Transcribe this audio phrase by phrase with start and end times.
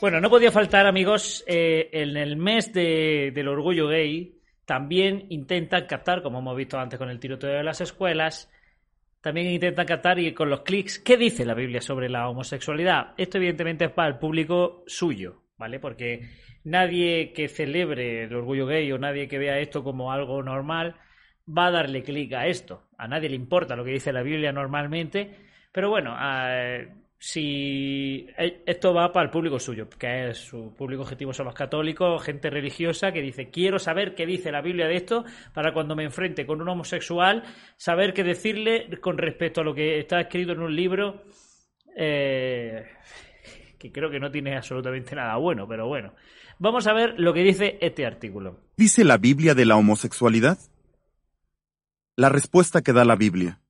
[0.00, 5.86] Bueno, no podía faltar, amigos, eh, en el mes de, del orgullo gay también intentan
[5.86, 8.50] captar, como hemos visto antes con el tiroteo de las escuelas,
[9.20, 13.14] también intentan captar y con los clics, ¿qué dice la Biblia sobre la homosexualidad?
[13.18, 15.78] Esto evidentemente es para el público suyo, ¿vale?
[15.78, 16.30] Porque
[16.64, 20.96] nadie que celebre el orgullo gay o nadie que vea esto como algo normal
[21.46, 22.88] va a darle clic a esto.
[22.96, 25.30] A nadie le importa lo que dice la Biblia normalmente,
[25.72, 26.14] pero bueno,
[27.22, 31.54] si e, esto va para el público suyo, que es su público objetivo son los
[31.54, 35.94] católicos, gente religiosa que dice quiero saber qué dice la Biblia de esto para cuando
[35.94, 37.44] me enfrente con un homosexual
[37.76, 41.22] saber qué decirle con respecto a lo que está escrito en un libro
[41.94, 42.86] eh,
[43.78, 46.14] que creo que no tiene absolutamente nada bueno, pero bueno.
[46.58, 48.60] Vamos a ver lo que dice este artículo.
[48.76, 50.58] ¿Dice la Biblia de la homosexualidad?
[52.16, 53.60] La respuesta que da la Biblia.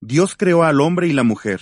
[0.00, 1.60] Dios creó al hombre y la mujer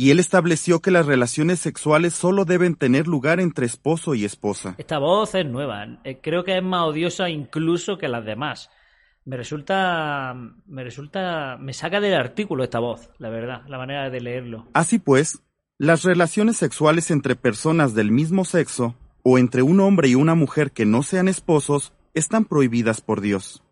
[0.00, 4.74] y él estableció que las relaciones sexuales solo deben tener lugar entre esposo y esposa.
[4.78, 6.00] Esta voz es nueva.
[6.04, 8.70] Eh, creo que es más odiosa incluso que las demás.
[9.26, 10.34] Me resulta.
[10.64, 11.58] Me resulta.
[11.60, 14.68] Me saca del artículo esta voz, la verdad, la manera de leerlo.
[14.72, 15.42] Así pues,
[15.76, 20.72] las relaciones sexuales entre personas del mismo sexo, o entre un hombre y una mujer
[20.72, 23.62] que no sean esposos, están prohibidas por Dios.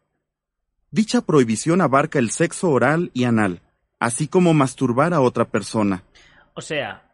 [0.90, 3.62] Dicha prohibición abarca el sexo oral y anal,
[3.98, 6.04] así como masturbar a otra persona.
[6.54, 7.08] O sea,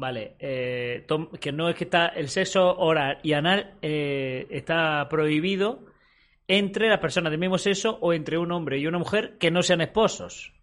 [0.00, 1.06] Vale, eh,
[1.38, 5.84] que no es que está el sexo oral y anal eh, está prohibido
[6.48, 9.62] entre las personas del mismo sexo o entre un hombre y una mujer que no
[9.62, 10.54] sean esposos.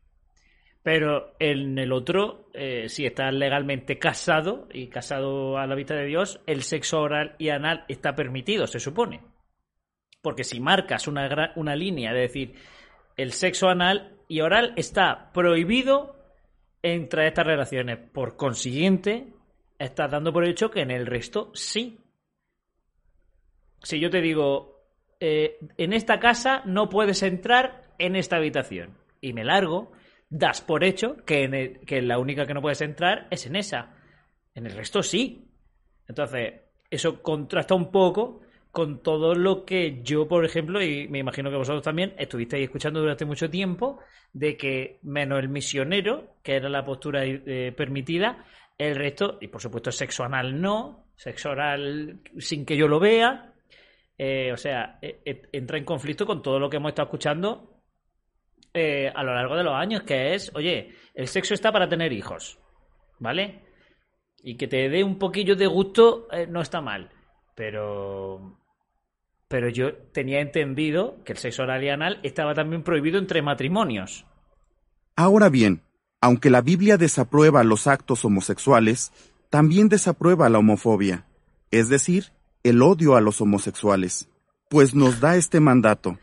[0.82, 6.08] Pero en el otro, eh, si estás legalmente casado y casado a la vista de
[6.08, 9.22] Dios, el sexo oral y anal está permitido, se supone.
[10.24, 12.56] Porque si marcas una, una línea de decir
[13.18, 16.16] el sexo anal y oral está prohibido
[16.84, 17.98] entre estas relaciones.
[17.98, 19.34] Por consiguiente,
[19.80, 22.00] estás dando por hecho que en el resto sí.
[23.82, 24.84] Si yo te digo,
[25.20, 29.92] eh, en esta casa no puedes entrar en esta habitación y me largo,
[30.30, 33.96] das por hecho que, que la única que no puedes entrar es en esa.
[34.54, 35.50] En el resto sí.
[36.08, 38.42] Entonces, eso contrasta un poco
[38.72, 43.00] con todo lo que yo, por ejemplo, y me imagino que vosotros también estuvisteis escuchando
[43.00, 44.00] durante mucho tiempo,
[44.34, 48.46] de que menos el misionero, que era la postura eh, permitida,
[48.78, 53.54] el resto, y por supuesto sexo anal no, sexo oral sin que yo lo vea,
[54.18, 57.82] eh, o sea, e, e, entra en conflicto con todo lo que hemos estado escuchando
[58.74, 62.14] eh, a lo largo de los años, que es, oye, el sexo está para tener
[62.14, 62.60] hijos,
[63.20, 63.64] ¿vale?
[64.44, 67.10] Y que te dé un poquillo de gusto no está mal,
[67.57, 68.56] pero
[69.47, 74.25] pero yo tenía entendido que el sexo oral y anal estaba también prohibido entre matrimonios.
[75.16, 75.81] Ahora bien,
[76.22, 79.12] aunque la Biblia desaprueba los actos homosexuales,
[79.50, 81.25] también desaprueba la homofobia,
[81.72, 82.25] es decir,
[82.63, 84.29] el odio a los homosexuales,
[84.69, 86.19] pues nos da este mandato.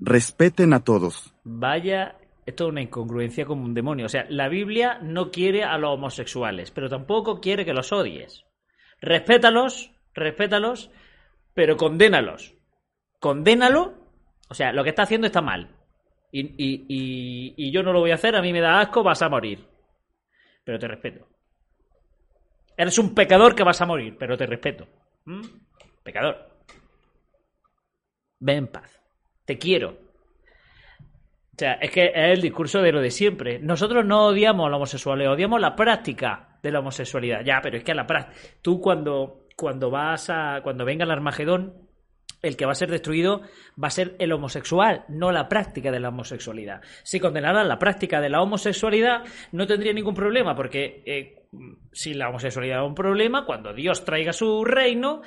[0.00, 1.32] Respeten a todos.
[1.44, 4.06] Vaya, esto es una incongruencia como un demonio.
[4.06, 8.44] O sea, la Biblia no quiere a los homosexuales, pero tampoco quiere que los odies.
[9.00, 10.90] Respétalos, respétalos,
[11.54, 12.54] pero condénalos.
[13.18, 13.94] Condénalo.
[14.48, 15.74] O sea, lo que está haciendo está mal.
[16.30, 19.66] Y, yo no lo voy a hacer, a mí me da asco, vas a morir.
[20.64, 21.26] Pero te respeto.
[22.76, 24.86] Eres un pecador que vas a morir, pero te respeto.
[25.24, 25.42] ¿Mm?
[26.02, 26.48] Pecador.
[28.38, 29.00] Ven en paz.
[29.44, 29.90] Te quiero.
[29.90, 33.58] O sea, es que es el discurso de lo de siempre.
[33.58, 37.44] Nosotros no odiamos a la homosexualidad, odiamos la práctica de la homosexualidad.
[37.44, 38.38] Ya, pero es que la práctica.
[38.62, 40.60] Tú cuando cuando vas a.
[40.62, 41.74] cuando venga el Armagedón,
[42.42, 43.42] el que va a ser destruido
[43.82, 46.80] va a ser el homosexual, no la práctica de la homosexualidad.
[47.02, 51.48] Si condenaran la práctica de la homosexualidad, no tendría ningún problema, porque eh,
[51.90, 55.22] si la homosexualidad es un problema, cuando Dios traiga su reino,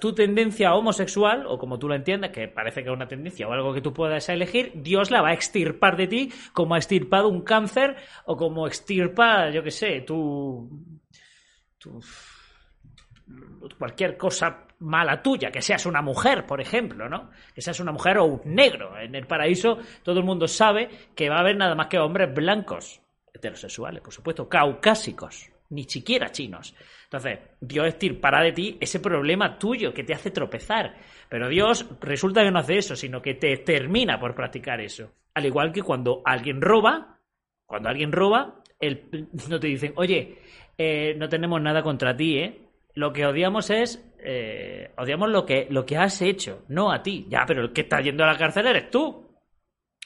[0.00, 3.52] tu tendencia homosexual, o como tú la entiendas, que parece que es una tendencia o
[3.52, 7.28] algo que tú puedas elegir, Dios la va a extirpar de ti como ha extirpado
[7.28, 10.70] un cáncer o como extirpa, yo qué sé, tu,
[11.78, 12.00] tu
[13.78, 17.30] cualquier cosa mala tuya, que seas una mujer, por ejemplo, ¿no?
[17.54, 18.98] Que seas una mujer o un negro.
[18.98, 22.32] En el paraíso todo el mundo sabe que va a haber nada más que hombres
[22.34, 23.00] blancos.
[23.32, 26.74] heterosexuales, por supuesto, caucásicos, ni siquiera chinos.
[27.04, 30.96] Entonces, Dios extirpará de ti ese problema tuyo que te hace tropezar.
[31.28, 35.12] Pero Dios resulta que no hace eso, sino que te termina por practicar eso.
[35.34, 37.18] Al igual que cuando alguien roba,
[37.66, 38.62] cuando alguien roba,
[39.48, 40.38] no te dicen, oye,
[40.76, 42.69] eh, no tenemos nada contra ti, ¿eh?
[42.94, 47.26] Lo que odiamos es, eh, odiamos lo que, lo que has hecho, no a ti.
[47.28, 49.30] Ya, pero el que está yendo a la cárcel eres tú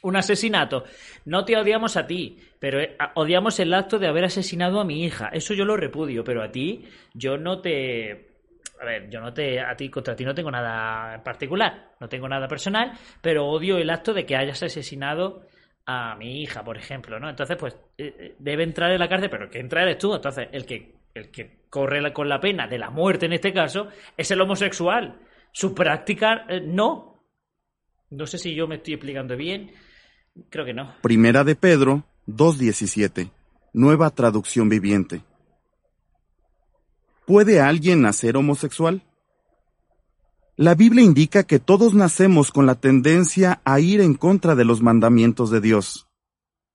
[0.05, 0.85] un asesinato.
[1.25, 5.03] No te odiamos a ti, pero eh, odiamos el acto de haber asesinado a mi
[5.05, 5.29] hija.
[5.33, 6.85] Eso yo lo repudio, pero a ti
[7.15, 8.35] yo no te...
[8.81, 9.61] A ver, yo no te...
[9.61, 12.93] A ti, contra ti no tengo nada en particular, no tengo nada personal,
[13.23, 15.47] pero odio el acto de que hayas asesinado
[15.87, 17.31] a mi hija, por ejemplo, ¿no?
[17.31, 20.15] Entonces, pues, eh, eh, debe entrar en la cárcel, pero el que entra eres tú.
[20.15, 23.89] Entonces, el que, el que corre con la pena de la muerte en este caso
[24.17, 25.21] es el homosexual.
[25.53, 27.23] Su práctica, no.
[28.11, 29.73] No sé si yo me estoy explicando bien.
[30.51, 30.97] Creo que no.
[31.03, 33.31] Primera de Pedro 2.17.
[33.73, 35.23] Nueva traducción viviente.
[37.27, 39.03] ¿Puede alguien nacer homosexual?
[40.57, 44.83] La Biblia indica que todos nacemos con la tendencia a ir en contra de los
[44.83, 46.09] mandamientos de Dios.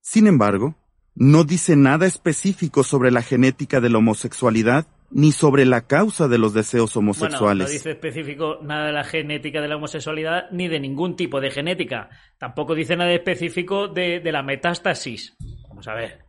[0.01, 0.75] Sin embargo,
[1.15, 6.37] no dice nada específico sobre la genética de la homosexualidad ni sobre la causa de
[6.37, 7.39] los deseos homosexuales.
[7.41, 11.41] Bueno, no dice específico nada de la genética de la homosexualidad ni de ningún tipo
[11.41, 12.09] de genética.
[12.37, 15.35] Tampoco dice nada específico de, de la metástasis.
[15.67, 16.25] Vamos a ver.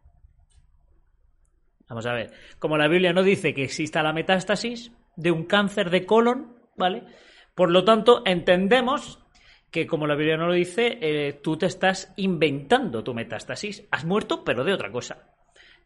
[1.88, 2.32] Vamos a ver.
[2.58, 7.02] Como la Biblia no dice que exista la metástasis de un cáncer de colon, ¿vale?
[7.54, 9.18] Por lo tanto, entendemos
[9.70, 13.86] que como la Biblia no lo dice, eh, tú te estás inventando tu metástasis.
[13.90, 15.34] Has muerto, pero de otra cosa.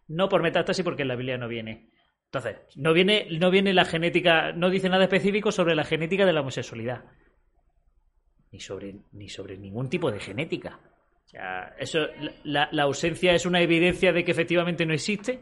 [0.09, 1.91] No por metástasis, porque en la Biblia no viene.
[2.27, 6.33] Entonces, no viene, no viene la genética, no dice nada específico sobre la genética de
[6.33, 7.05] la homosexualidad.
[8.51, 10.81] Ni sobre, ni sobre ningún tipo de genética.
[11.79, 12.07] Eso,
[12.45, 15.41] la, ausencia es una evidencia de que efectivamente no existe.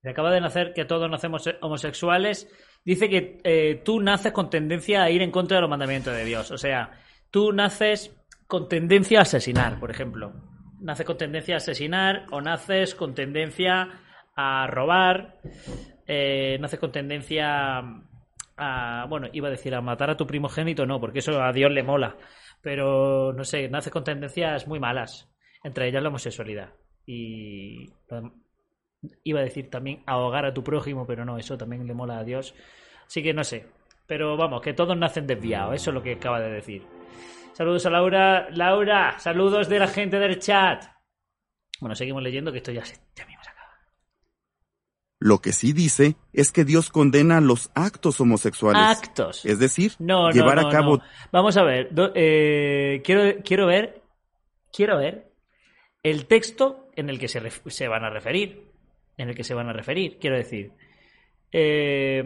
[0.00, 2.48] Se acaba de nacer que todos nacemos homosexuales.
[2.84, 6.24] Dice que eh, tú naces con tendencia a ir en contra de los mandamientos de
[6.24, 6.50] Dios.
[6.50, 7.00] O sea,
[7.34, 8.16] tú naces
[8.46, 10.32] con tendencia a asesinar, por ejemplo.
[10.78, 13.88] Naces con tendencia a asesinar o naces con tendencia
[14.36, 15.40] a robar
[16.06, 17.82] eh, naces con tendencia
[18.56, 21.72] a, bueno, iba a decir a matar a tu primogénito, no, porque eso a Dios
[21.72, 22.16] le mola,
[22.62, 25.28] pero no sé, naces con tendencias muy malas,
[25.64, 26.70] entre ellas la homosexualidad.
[27.04, 27.90] Y
[29.24, 32.24] iba a decir también ahogar a tu prójimo, pero no, eso también le mola a
[32.24, 32.54] Dios.
[33.08, 33.66] Así que no sé,
[34.06, 36.93] pero vamos, que todos nacen desviados, eso es lo que acaba de decir.
[37.52, 38.48] Saludos a Laura.
[38.50, 40.84] Laura, saludos de la gente del chat.
[41.80, 43.26] Bueno, seguimos leyendo que esto ya, se, ya
[45.24, 48.82] lo que sí dice es que Dios condena los actos homosexuales.
[48.82, 49.46] Actos.
[49.46, 51.00] Es decir, llevar a cabo.
[51.32, 51.88] Vamos a ver.
[52.14, 54.02] Eh, quiero, quiero ver.
[54.70, 55.32] Quiero ver
[56.02, 58.70] el texto en el que se, se, van a referir.
[59.16, 60.18] En el que se van a referir.
[60.20, 60.72] Quiero decir.
[61.50, 62.22] Eh,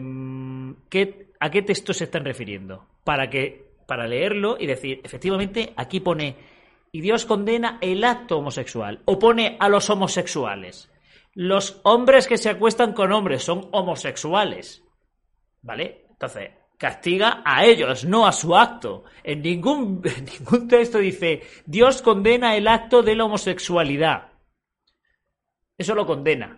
[1.39, 2.85] ¿A qué texto se están refiriendo?
[3.05, 3.68] Para que.
[3.89, 6.37] Para leerlo y decir, efectivamente, aquí pone.
[6.93, 9.01] Y Dios condena el acto homosexual.
[9.03, 10.89] O pone a los homosexuales
[11.39, 14.83] los hombres que se acuestan con hombres son homosexuales.
[15.61, 16.07] ¿Vale?
[16.09, 19.05] Entonces, castiga a ellos, no a su acto.
[19.23, 20.01] En ningún,
[20.39, 24.33] ningún texto dice, Dios condena el acto de la homosexualidad.
[25.77, 26.57] Eso lo condena.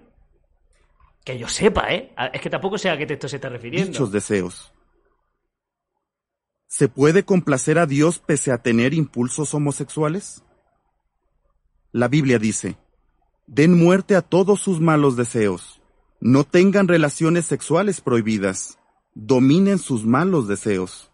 [1.24, 2.13] Que yo sepa, ¿eh?
[2.33, 3.92] Es que tampoco sé a qué texto se está refiriendo.
[3.92, 4.73] Dichos deseos.
[6.71, 10.42] ¿Se puede complacer a Dios pese a tener impulsos homosexuales?
[11.92, 12.78] La Biblia dice,
[13.45, 15.81] Den muerte a todos sus malos deseos.
[16.21, 18.80] No tengan relaciones sexuales prohibidas.
[19.16, 21.11] Dominen sus malos deseos.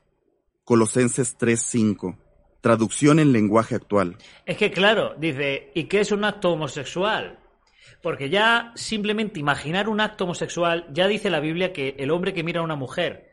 [0.63, 2.19] Colosenses 3:5.
[2.61, 4.17] Traducción en lenguaje actual.
[4.45, 7.39] Es que claro, dice, ¿y qué es un acto homosexual?
[8.03, 12.43] Porque ya simplemente imaginar un acto homosexual, ya dice la Biblia que el hombre que
[12.43, 13.26] mira a una mujer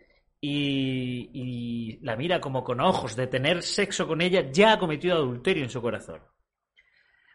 [0.47, 5.17] y, y, la mira como con ojos de tener sexo con ella, ya ha cometido
[5.17, 6.21] adulterio en su corazón.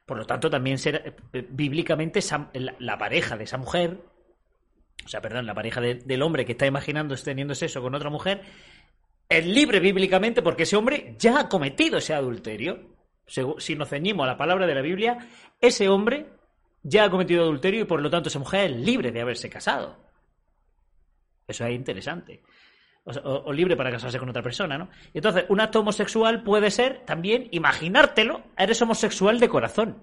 [0.06, 2.20] Por lo tanto, también ser, eh, bíblicamente
[2.54, 4.00] la, pareja de esa mujer,
[5.04, 8.44] o sea, perdón, la pareja del hombre que está imaginando teniendo sexo con otra mujer,
[9.28, 12.96] es libre bíblicamente porque ese hombre ya ha cometido ese adulterio.
[13.26, 16.28] Si nos ceñimos a la palabra de la Biblia, ese hombre
[16.84, 19.98] ya ha cometido adulterio y por lo tanto esa mujer es libre de haberse casado.
[21.48, 22.44] Eso es interesante
[23.06, 24.90] o, libre para casarse con otra persona, ¿no?
[25.14, 29.98] Entonces, un acto homosexual puede ser también imaginártelo, eres homosexual de corazón.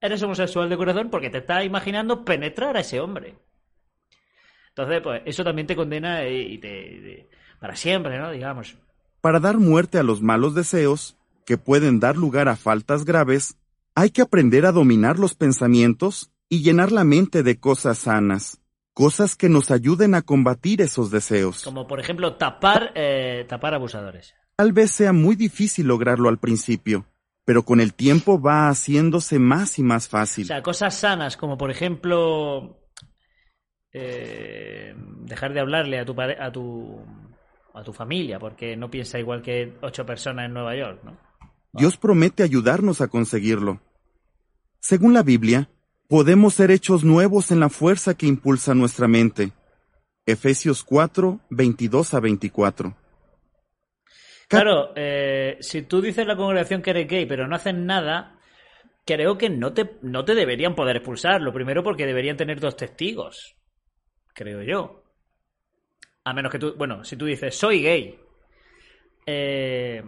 [0.00, 3.36] Eres homosexual de corazón porque te estás imaginando penetrar a ese hombre.
[4.68, 7.28] Entonces, pues eso también te condena y te,
[7.60, 8.30] para siempre, ¿no?
[8.30, 8.76] Digamos.
[9.20, 11.16] Para dar muerte a los malos deseos,
[11.46, 13.56] que pueden dar lugar a faltas graves,
[13.94, 18.60] hay que aprender a dominar los pensamientos y llenar la mente de cosas sanas,
[18.94, 21.62] cosas que nos ayuden a combatir esos deseos.
[21.64, 24.34] Como por ejemplo tapar, eh, tapar abusadores.
[24.56, 27.04] Tal vez sea muy difícil lograrlo al principio,
[27.44, 30.46] pero con el tiempo va haciéndose más y más O fácil.
[30.46, 32.78] sea, cosas sanas, como por ejemplo
[33.92, 36.98] eh, dejar de hablarle a tu, pare- a tu
[37.74, 41.18] a tu familia porque no piensa igual que ocho personas en Nueva York, ¿no?
[41.72, 43.80] Dios promete ayudarnos a conseguirlo.
[44.78, 45.68] Según la Biblia,
[46.08, 49.52] podemos ser hechos nuevos en la fuerza que impulsa nuestra mente.
[50.26, 52.90] Efesios 4, 22 a 24.
[52.90, 52.96] Ca-
[54.48, 58.38] Claro, eh, si tú dices en la congregación que eres gay pero no haces nada,
[59.04, 61.40] creo que no te, no te deberían poder expulsar.
[61.42, 63.56] Lo primero porque deberían tener dos testigos,
[64.34, 65.02] creo yo.
[66.24, 68.18] A menos que tú, bueno, si tú dices, soy gay,
[69.26, 70.02] eh,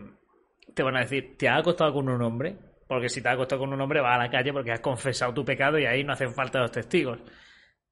[0.74, 2.56] te van a decir, ¿te has acostado con un hombre?
[2.86, 5.34] Porque si te has acostado con un hombre, vas a la calle porque has confesado
[5.34, 7.18] tu pecado y ahí no hacen falta los testigos.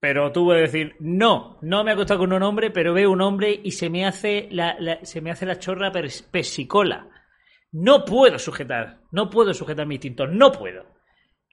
[0.00, 3.20] Pero tú puedes decir, no, no me he acostado con un hombre, pero veo un
[3.22, 5.90] hombre y se me hace la, la- se me hace la chorra
[6.30, 7.08] pesicola.
[7.72, 10.84] No puedo sujetar, no puedo sujetar mi instinto, no puedo.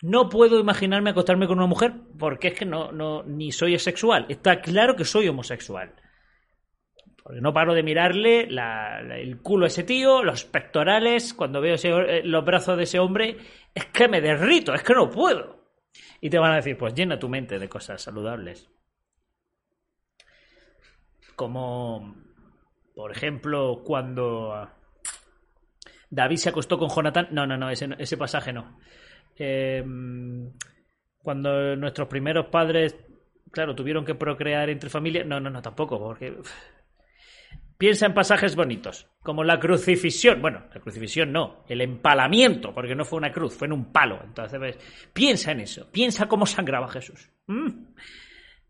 [0.04, 4.26] No puedo imaginarme acostarme con una mujer porque es que no, no, ni soy asexual.
[4.30, 5.94] Está claro que soy homosexual.
[7.24, 12.22] Porque no paro de mirarle el culo a ese tío, los pectorales, cuando veo eh,
[12.24, 13.38] los brazos de ese hombre,
[13.74, 15.62] es que me derrito, es que no puedo.
[16.20, 18.70] Y te van a decir, pues llena tu mente de cosas saludables.
[21.36, 22.16] Como,
[22.96, 24.70] por ejemplo, cuando
[26.12, 27.30] David se acostó con Jonathan.
[27.32, 28.78] No, no, no, ese, ese pasaje no.
[29.38, 29.84] Eh,
[31.18, 32.96] cuando nuestros primeros padres,
[33.50, 35.26] claro, tuvieron que procrear entre familias.
[35.26, 36.38] No, no, no, tampoco, porque.
[37.82, 40.40] Piensa en pasajes bonitos, como la crucifixión.
[40.40, 44.20] Bueno, la crucifixión no, el empalamiento, porque no fue una cruz, fue en un palo.
[44.24, 44.78] Entonces,
[45.12, 47.32] piensa en eso, piensa cómo sangraba Jesús.
[47.48, 47.70] ¿Mm?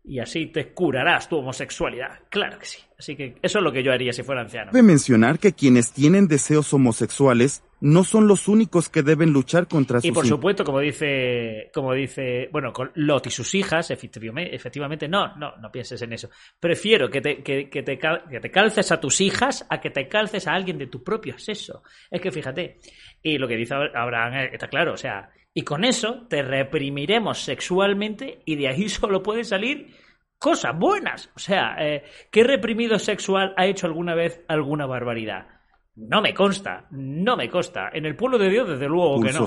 [0.04, 2.20] Y así te curarás tu homosexualidad.
[2.30, 2.78] Claro que sí.
[2.98, 4.70] Así que eso es lo que yo haría si fuera anciano.
[4.70, 10.00] Cabe mencionar que quienes tienen deseos homosexuales no son los únicos que deben luchar contra
[10.00, 14.54] sus Y por supuesto, como dice, como dice, bueno, con Lot y sus hijas, efectivamente,
[14.54, 16.30] efectivamente, no, no, no pienses en eso.
[16.60, 20.06] Prefiero que te, que, que te, que te calces a tus hijas a que te
[20.06, 21.82] calces a alguien de tu propio sexo.
[22.08, 22.78] Es que fíjate,
[23.20, 27.40] y lo que dice Abraham eh, está claro, o sea, y con eso te reprimiremos
[27.40, 29.92] sexualmente y de ahí solo pueden salir
[30.38, 31.30] cosas buenas.
[31.34, 35.51] O sea, eh, ¿qué reprimido sexual ha hecho alguna vez alguna barbaridad?
[35.94, 37.90] No me consta, no me consta.
[37.92, 39.46] En el pueblo de Dios, desde luego que no.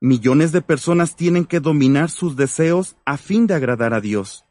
[0.00, 4.44] Millones de personas tienen que dominar sus deseos a fin de agradar a Dios.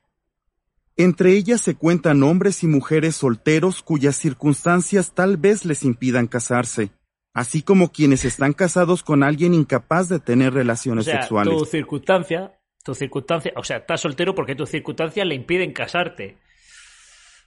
[0.95, 6.91] Entre ellas se cuentan hombres y mujeres solteros cuyas circunstancias tal vez les impidan casarse,
[7.33, 11.57] así como quienes están casados con alguien incapaz de tener O relaciones sea, sexuales.
[11.57, 16.37] tu circunstancia, tu circunstancia, o sea, estás soltero porque tus circunstancias le impiden casarte.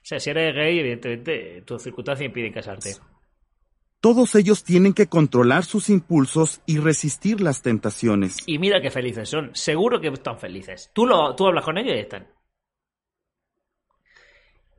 [0.02, 2.96] O sea, si eres gay, evidentemente, tus circunstancias impiden casarte.
[4.02, 8.38] Todos ellos tienen que controlar sus impulsos y resistir las tentaciones.
[8.47, 9.54] Y mira qué felices son.
[9.54, 10.90] Seguro que están felices.
[10.92, 12.26] Tú, lo, tú hablas con ellos y están.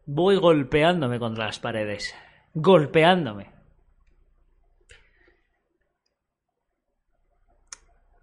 [0.06, 2.13] Voy golpeándome contra las paredes.
[2.53, 3.50] Golpeándome.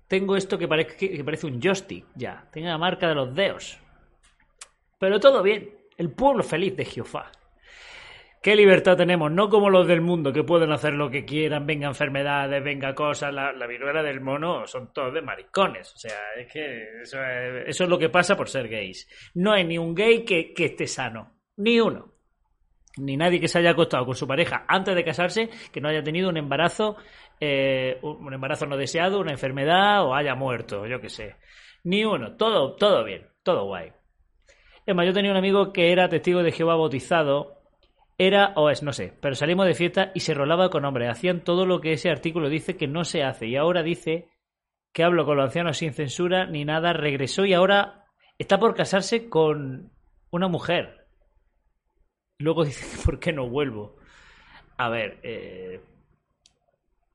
[0.07, 2.47] Tengo esto que parece, que parece un joystick ya.
[2.53, 3.79] Tengo la marca de los dedos.
[4.99, 5.79] Pero todo bien.
[5.97, 7.33] El pueblo feliz de Jehová.
[8.43, 9.31] ¿Qué libertad tenemos?
[9.31, 13.35] No como los del mundo que pueden hacer lo que quieran, venga enfermedades, venga cosas.
[13.35, 15.93] La, la viruela del mono son todos de maricones.
[15.95, 19.07] O sea, es que eso es, eso es lo que pasa por ser gays.
[19.35, 21.35] No hay ni un gay que, esté sano.
[21.59, 22.15] Ni uno.
[22.97, 26.03] Ni nadie que se haya acostado con su pareja antes de casarse que no haya
[26.03, 26.97] tenido un embarazo,
[27.41, 31.37] eh, un un embarazo no deseado, una enfermedad o haya muerto, yo qué sé.
[31.85, 32.37] Ni uno.
[32.37, 33.29] Todo, todo bien.
[33.43, 33.93] Todo guay.
[34.87, 37.60] Es más, yo tenía un amigo que era testigo de Jehová bautizado
[38.21, 41.09] era o es, no sé, pero salimos de fiesta y se rolaba con hombres.
[41.09, 43.47] Hacían todo lo que ese artículo dice que no se hace.
[43.47, 44.29] Y ahora dice
[44.93, 46.93] que hablo con los ancianos sin censura ni nada.
[46.93, 48.05] Regresó y ahora
[48.37, 49.91] está por casarse con
[50.31, 51.07] una mujer.
[52.39, 53.97] Luego dice, ¿por qué no vuelvo?
[54.77, 55.81] A ver, eh,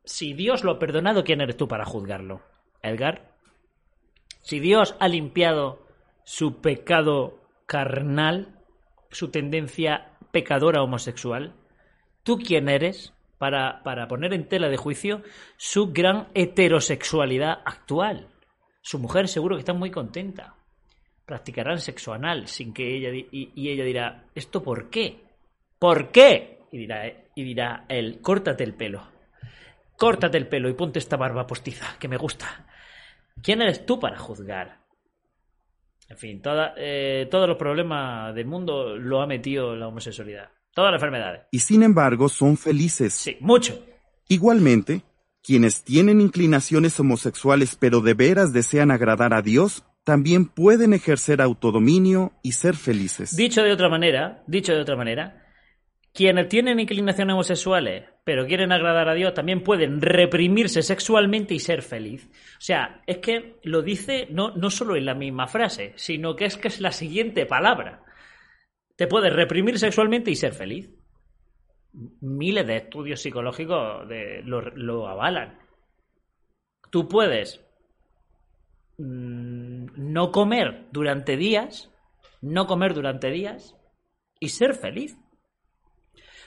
[0.04, 2.42] si Dios lo ha perdonado, ¿quién eres tú para juzgarlo?
[2.82, 3.32] ¿Edgar?
[4.42, 5.86] Si Dios ha limpiado
[6.24, 8.60] su pecado carnal,
[9.12, 11.54] su tendencia pecadora homosexual,
[12.24, 15.22] ¿tú quién eres para, para poner en tela de juicio
[15.56, 18.28] su gran heterosexualidad actual?
[18.82, 20.56] Su mujer seguro que está muy contenta.
[21.26, 25.24] Practicarán sexo anal sin que ella y, y ella dirá, ¿esto por qué?
[25.80, 26.60] ¿Por qué?
[26.70, 29.08] Y dirá, y dirá él, córtate el pelo.
[29.96, 32.68] Córtate el pelo y ponte esta barba postiza, que me gusta.
[33.42, 34.80] ¿Quién eres tú para juzgar?
[36.08, 40.50] En fin, toda, eh, todos los problemas del mundo lo ha metido la homosexualidad.
[40.74, 41.44] Todas las enfermedades.
[41.52, 43.14] Y sin embargo son felices.
[43.14, 43.84] Sí, mucho.
[44.28, 45.02] Igualmente,
[45.42, 52.34] quienes tienen inclinaciones homosexuales pero de veras desean agradar a Dios, también pueden ejercer autodominio
[52.44, 53.36] y ser felices.
[53.36, 55.44] Dicho de otra manera, dicho de otra manera,
[56.14, 61.84] quienes tienen inclinaciones homosexuales pero quieren agradar a Dios también pueden reprimirse sexualmente y ser
[61.84, 62.28] feliz.
[62.58, 66.46] O sea, es que lo dice no, no solo en la misma frase, sino que
[66.46, 68.04] es que es la siguiente palabra.
[68.96, 70.90] Te puedes reprimir sexualmente y ser feliz.
[72.20, 74.08] Miles de estudios psicológicos
[74.44, 75.60] lo avalan.
[76.90, 77.64] Tú puedes
[78.98, 81.92] mm, no comer durante días,
[82.42, 83.76] no comer durante días
[84.40, 85.16] y ser feliz.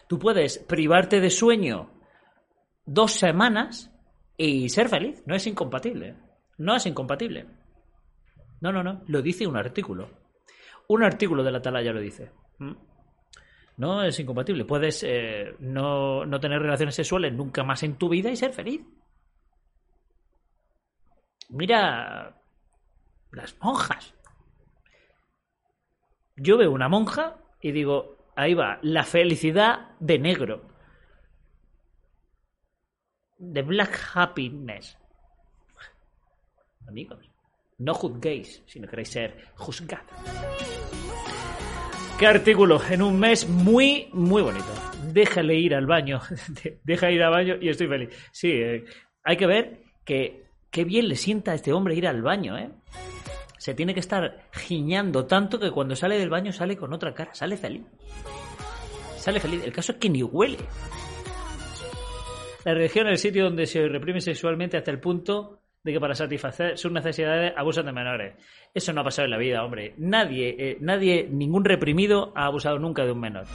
[0.09, 1.91] Tú puedes privarte de sueño
[2.85, 3.93] dos semanas
[4.37, 5.23] y ser feliz.
[5.27, 6.17] No es incompatible.
[6.57, 7.47] No es incompatible.
[8.61, 9.03] No, no, no.
[9.07, 10.11] Lo dice un artículo.
[10.89, 12.33] Un artículo de la Atalaya lo dice.
[12.59, 12.73] ¿Mm?
[13.77, 14.65] No es incompatible.
[14.65, 18.81] Puedes eh, no, no tener relaciones sexuales nunca más en tu vida y ser feliz.
[21.51, 22.37] Mira
[23.33, 24.15] las monjas.
[26.37, 30.63] Yo veo una monja y digo, ahí va, la felicidad de negro.
[33.39, 34.97] The Black Happiness.
[36.87, 37.31] Amigos,
[37.79, 40.07] no juzguéis si no queréis ser juzgados.
[42.17, 42.81] ¿Qué artículo?
[42.89, 44.73] En un mes muy, muy bonito.
[45.13, 46.21] Déjale ir al baño.
[46.85, 48.11] Deja ir al baño y estoy feliz.
[48.33, 48.85] Sí, eh,
[49.25, 52.71] hay que ver que qué bien le sienta a este hombre ir al baño, ¿eh?
[53.59, 57.35] Se tiene que estar giñando tanto que cuando sale del baño sale con otra cara,
[57.35, 57.83] sale feliz.
[59.17, 59.63] Sale feliz.
[59.65, 60.59] El caso es que ni huele.
[62.65, 66.15] La religión es el sitio donde se reprime sexualmente hasta el punto de que para
[66.15, 68.35] satisfacer sus necesidades abusan de menores.
[68.75, 69.95] Eso no ha pasado en la vida, hombre.
[69.97, 73.47] Nadie, eh, nadie, ningún reprimido ha abusado nunca de un menor.